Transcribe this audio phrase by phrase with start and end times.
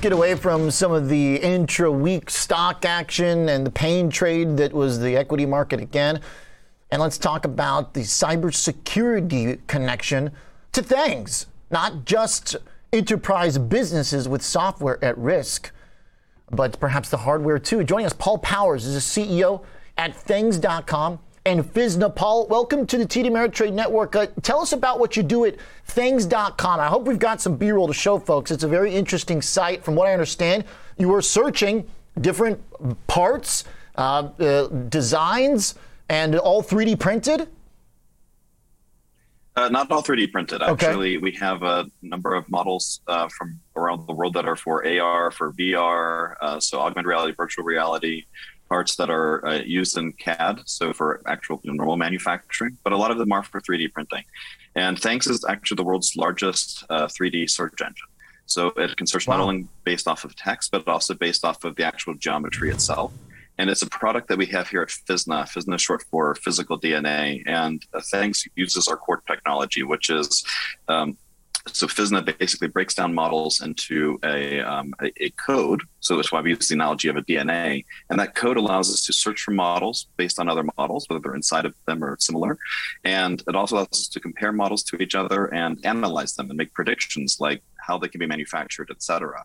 [0.00, 4.72] get away from some of the intra week stock action and the pain trade that
[4.72, 6.20] was the equity market again.
[6.90, 10.30] And let's talk about the cybersecurity connection
[10.72, 12.56] to things, not just
[12.94, 15.70] enterprise businesses with software at risk,
[16.50, 17.84] but perhaps the hardware too.
[17.84, 19.62] Joining us, Paul Powers is a CEO
[19.98, 22.14] at Thangs.com and Physna.
[22.14, 24.14] Paul, welcome to the TD Ameritrade Network.
[24.14, 26.80] Uh, tell us about what you do at Thangs.com.
[26.80, 28.50] I hope we've got some B roll to show folks.
[28.50, 29.82] It's a very interesting site.
[29.84, 30.64] From what I understand,
[30.98, 31.88] you were searching
[32.20, 32.60] different
[33.06, 33.64] parts,
[33.96, 35.74] uh, uh, designs,
[36.08, 37.48] and all 3D printed.
[39.56, 40.62] Uh, not all 3D printed.
[40.62, 41.22] Actually, okay.
[41.22, 45.30] we have a number of models uh, from around the world that are for AR,
[45.30, 48.24] for VR, uh, so augmented reality, virtual reality,
[48.70, 52.92] parts that are uh, used in CAD, so for actual you know, normal manufacturing, but
[52.92, 54.24] a lot of them are for 3D printing.
[54.76, 58.06] And Thangs is actually the world's largest uh, 3D search engine.
[58.46, 59.36] So it can search wow.
[59.36, 63.12] not only based off of text, but also based off of the actual geometry itself.
[63.58, 65.44] And it's a product that we have here at Physna.
[65.52, 67.42] Physna is short for physical DNA.
[67.46, 70.44] And uh, Thangs uses our core technology, which is
[70.88, 71.16] um,
[71.68, 75.82] so Physna basically breaks down models into a, um, a, a, code.
[76.00, 77.84] So that's why we use the analogy of a DNA.
[78.08, 81.34] And that code allows us to search for models based on other models, whether they're
[81.34, 82.58] inside of them or similar.
[83.04, 86.56] And it also allows us to compare models to each other and analyze them and
[86.56, 89.44] make predictions like how they can be manufactured, et cetera.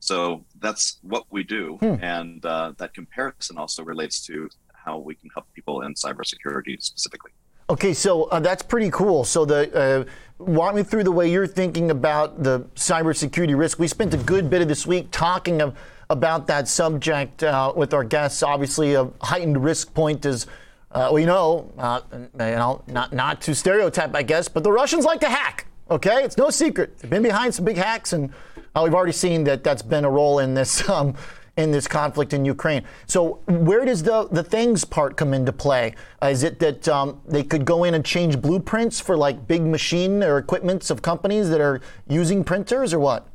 [0.00, 1.76] So that's what we do.
[1.80, 2.02] Hmm.
[2.02, 7.30] And uh, that comparison also relates to how we can help people in cybersecurity specifically.
[7.70, 9.24] Okay, so uh, that's pretty cool.
[9.24, 10.04] So the uh,
[10.46, 13.78] walk me through the way you're thinking about the cybersecurity risk.
[13.78, 15.76] We spent a good bit of this week talking of,
[16.10, 18.42] about that subject uh, with our guests.
[18.42, 20.46] Obviously, a heightened risk point is.
[20.90, 25.06] Uh, we know, uh, you know, not not to stereotype, I guess, but the Russians
[25.06, 25.66] like to hack.
[25.90, 26.98] Okay, it's no secret.
[26.98, 28.30] They've been behind some big hacks, and
[28.74, 31.14] uh, we've already seen that that's been a role in this um,
[31.56, 32.82] in this conflict in Ukraine.
[33.06, 35.94] So where does the the things part come into play?
[36.22, 39.62] Uh, is it that um, they could go in and change blueprints for like big
[39.62, 43.28] machine or equipments of companies that are using printers, or what?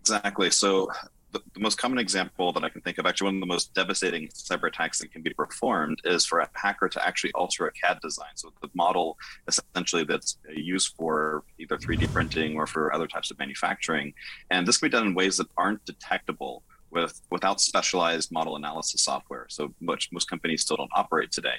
[0.00, 0.50] Exactly.
[0.50, 0.90] So
[1.32, 3.74] the, the, most common example that I can think of, actually one of the most
[3.74, 7.72] devastating cyber attacks that can be performed, is for a hacker to actually alter a
[7.72, 8.30] CAD design.
[8.34, 9.16] So the model
[9.48, 14.12] essentially that's used for either 3D printing or for other types of manufacturing,
[14.50, 19.02] and this can be done in ways that aren't detectable with without specialized model analysis
[19.02, 19.46] software.
[19.48, 21.56] So much most companies still don't operate today.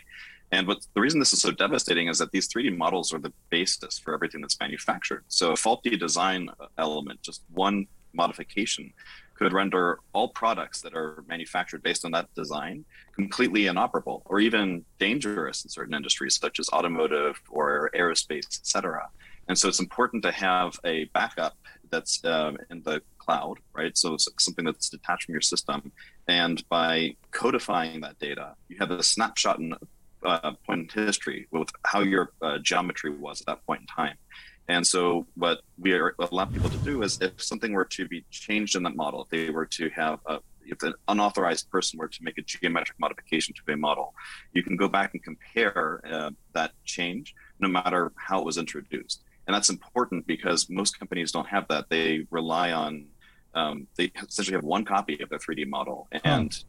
[0.52, 3.34] And what the reason this is so devastating is that these 3D models are the
[3.50, 5.24] basis for everything that's manufactured.
[5.28, 8.94] So a faulty design element, just one modification
[9.36, 12.86] could render all products that are manufactured based on that design
[13.16, 19.08] completely inoperable or even dangerous in certain industries such as automotive or aerospace, et cetera.
[19.48, 21.56] And so it's important to have a backup
[21.90, 23.96] that's um, in the cloud, right?
[23.98, 25.92] So it's something that's detached from your system.
[26.28, 29.76] And by codifying that data, you have a snapshot in
[30.26, 34.16] uh, point in history with how your uh, geometry was at that point in time.
[34.68, 38.24] And so, what we are, allow people to do is, if something were to be
[38.32, 42.08] changed in that model, if they were to have a, if an unauthorized person were
[42.08, 44.14] to make a geometric modification to a model,
[44.54, 49.24] you can go back and compare uh, that change, no matter how it was introduced.
[49.48, 51.90] And that's important because most companies don't have that.
[51.90, 53.08] They rely on,
[53.54, 56.64] um, they essentially have one copy of their 3D model, and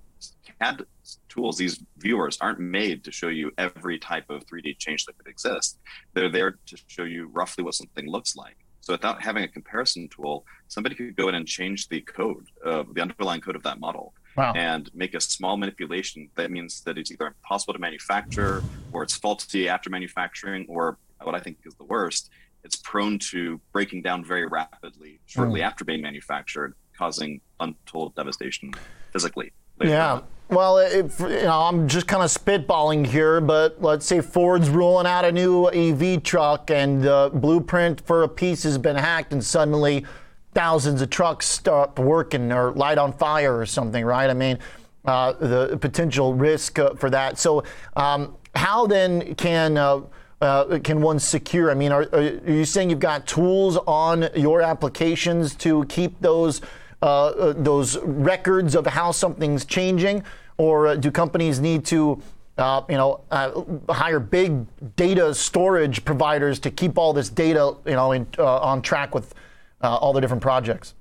[0.64, 0.86] CAD
[1.28, 5.28] tools, these viewers aren't made to show you every type of 3D change that could
[5.28, 5.78] exist.
[6.14, 8.56] They're there to show you roughly what something looks like.
[8.80, 12.84] So without having a comparison tool, somebody could go in and change the code, uh,
[12.92, 14.52] the underlying code of that model, wow.
[14.54, 16.28] and make a small manipulation.
[16.36, 21.34] That means that it's either impossible to manufacture, or it's faulty after manufacturing, or what
[21.34, 22.30] I think is the worst,
[22.62, 25.64] it's prone to breaking down very rapidly shortly mm.
[25.64, 28.72] after being manufactured, causing untold devastation
[29.12, 29.52] physically.
[29.82, 30.20] Yeah.
[30.54, 35.04] Well, if, you know, I'm just kind of spitballing here, but let's say Ford's rolling
[35.04, 39.42] out a new EV truck and the blueprint for a piece has been hacked, and
[39.42, 40.06] suddenly
[40.52, 44.30] thousands of trucks start working or light on fire or something, right?
[44.30, 44.60] I mean,
[45.04, 47.36] uh, the potential risk uh, for that.
[47.36, 47.64] So,
[47.96, 50.02] um, how then can uh,
[50.40, 51.72] uh, can one secure?
[51.72, 56.60] I mean, are, are you saying you've got tools on your applications to keep those?
[57.04, 60.24] Uh, uh, those records of how something's changing,
[60.56, 62.22] or uh, do companies need to,
[62.58, 63.62] uh, you know, uh,
[63.92, 64.66] hire big
[64.96, 69.34] data storage providers to keep all this data, you know, in, on track with
[69.80, 70.94] all the different projects?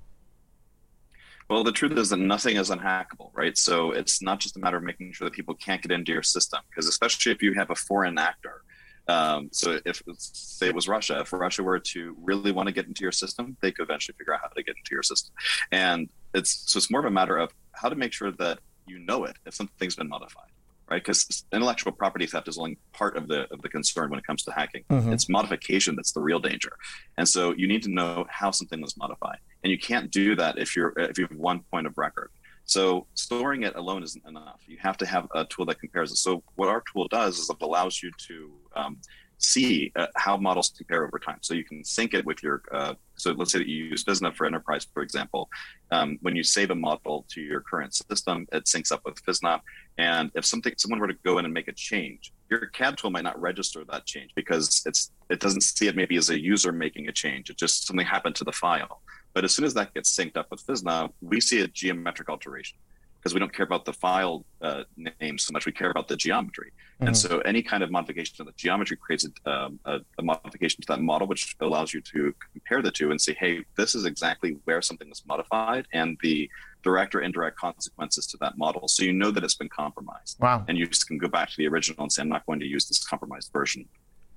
[1.49, 3.57] Well, the truth is that nothing is unhackable, right?
[3.57, 6.23] So it's not just a matter of making sure that people can't get into your
[6.23, 8.63] system, because especially if you have a foreign actor
[9.07, 12.87] Um, so if say it was Russia, if Russia were to really want to get
[12.87, 15.33] into your system, they could eventually figure out how to get into your system.
[15.71, 18.99] And it's so it's more of a matter of how to make sure that you
[18.99, 20.49] know it if something's been modified,
[20.89, 21.03] right?
[21.03, 24.43] Because intellectual property theft is only part of the of the concern when it comes
[24.43, 24.83] to hacking.
[24.89, 25.13] Mm-hmm.
[25.13, 26.73] It's modification that's the real danger.
[27.17, 30.57] And so you need to know how something was modified, and you can't do that
[30.57, 32.29] if you're if you have one point of record.
[32.65, 34.61] So storing it alone isn't enough.
[34.67, 36.17] You have to have a tool that compares it.
[36.17, 38.97] So what our tool does is it allows you to um,
[39.43, 41.37] see uh, how models compare over time.
[41.41, 42.61] So you can sync it with your.
[42.71, 45.49] Uh, so let's say that you use Physna for enterprise, for example.
[45.91, 49.59] Um, when you save a model to your current system, it syncs up with Physna.
[49.97, 53.11] And if something someone were to go in and make a change, your CAD tool
[53.11, 56.71] might not register that change because it's it doesn't see it maybe as a user
[56.71, 57.49] making a change.
[57.49, 59.01] It just something happened to the file.
[59.33, 62.77] But as soon as that gets synced up with Physna, we see a geometric alteration
[63.23, 64.83] because we don't care about the file uh,
[65.21, 65.65] name so much.
[65.65, 66.71] We care about the geometry.
[66.95, 67.07] Mm-hmm.
[67.07, 70.81] And so any kind of modification of the geometry creates a, um, a, a, modification
[70.81, 74.03] to that model, which allows you to compare the two and say, hey, this is
[74.03, 76.49] exactly where something was modified and the
[76.83, 78.89] direct or indirect consequences to that model.
[78.89, 80.37] So you know that it's been compromised.
[80.41, 80.65] Wow.
[80.67, 82.67] And you just can go back to the original and say, I'm not going to
[82.67, 83.85] use this compromised version.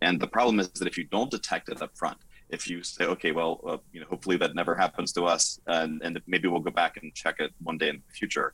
[0.01, 2.19] And the problem is that if you don't detect it up front,
[2.51, 6.01] if you say, okay, well, uh, you know, hopefully that never happens to us, and,
[6.03, 8.53] and maybe we'll go back and check it one day in the future.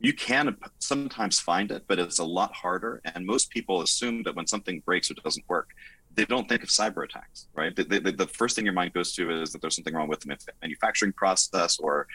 [0.00, 3.00] You can sometimes find it, but it's a lot harder.
[3.14, 5.70] And most people assume that when something breaks or doesn't work,
[6.14, 7.74] they don't think of cyber attacks, right?
[7.74, 10.20] The, the, the, first thing your mind goes to is that there's something wrong with
[10.20, 12.06] the manufacturing process or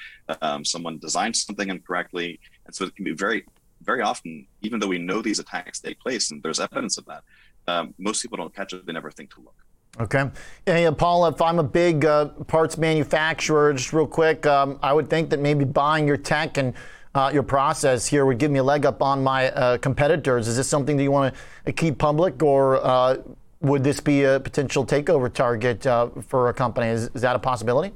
[0.42, 2.40] um, someone designed something incorrectly.
[2.66, 3.46] And so it can be very,
[3.82, 7.24] very often, even though we know these attacks take place and there's evidence of that,
[7.68, 8.86] um, most people don't catch it.
[8.86, 9.56] They never think to look.
[10.00, 10.30] Okay.
[10.64, 14.94] Hey, uh, Paul, if I'm a big uh, parts manufacturer, just real quick, um, I
[14.94, 16.76] would think that maybe buying your tech and
[17.16, 20.48] uh, your process here would give me a leg up on my uh, competitors.
[20.48, 21.34] Is this something that you want
[21.66, 23.18] to keep public, or uh,
[23.62, 26.90] would this be a potential takeover target uh, for a company?
[26.90, 27.92] Is, is, that a possibility?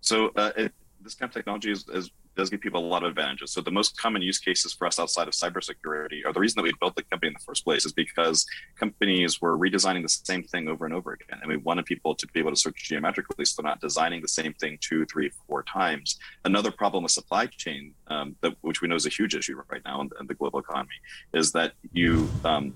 [0.00, 3.52] So, it, this kind of technology is, is does give people a lot of advantages.
[3.52, 6.62] So the most common use cases for us outside of cybersecurity, or the reason that
[6.64, 8.46] we built the company in the first place, is because
[8.76, 12.26] companies were redesigning the same thing over and over again, and we wanted people to
[12.28, 15.62] be able to search geometrically, so they're not designing the same thing two, three, four
[15.62, 16.18] times.
[16.44, 19.82] Another problem with supply chain, um, that, which we know is a huge issue right
[19.84, 20.98] now in, in the global economy,
[21.32, 22.74] is that you um,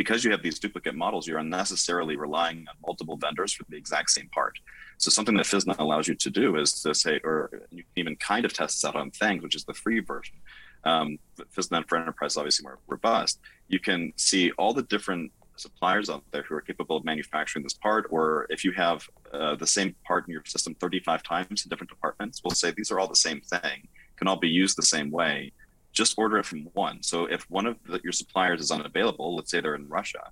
[0.00, 4.08] because you have these duplicate models, you're unnecessarily relying on multiple vendors for the exact
[4.08, 4.58] same part.
[4.96, 8.16] So something that Physna allows you to do is to say, or you can even
[8.16, 10.36] kind of test this out on Thangs, which is the free version.
[10.84, 11.18] Um,
[11.54, 13.40] Physna for Enterprise is obviously more robust.
[13.68, 17.74] You can see all the different suppliers out there who are capable of manufacturing this
[17.74, 21.68] part, or if you have uh, the same part in your system 35 times in
[21.68, 23.86] different departments, we'll say these are all the same thing,
[24.16, 25.52] can all be used the same way
[25.92, 27.02] just order it from one.
[27.02, 30.30] So if one of the, your suppliers is unavailable, let's say they're in Russia,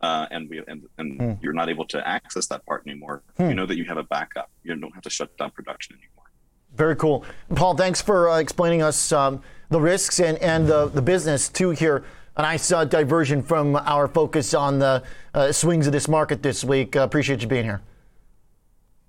[0.00, 1.32] uh, and we and, and hmm.
[1.42, 3.48] you're not able to access that part anymore, hmm.
[3.48, 4.50] you know that you have a backup.
[4.62, 6.30] You don't have to shut down production anymore.
[6.74, 7.24] Very cool,
[7.54, 7.76] Paul.
[7.76, 12.04] Thanks for uh, explaining us um, the risks and and the the business too here.
[12.36, 15.02] A nice uh, diversion from our focus on the
[15.34, 16.96] uh, swings of this market this week.
[16.96, 17.82] Uh, appreciate you being here.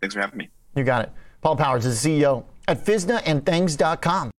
[0.02, 0.50] Thanks for having me.
[0.76, 1.12] You got it.
[1.42, 4.32] Paul Powers is the CEO at Physna and Thangs.com.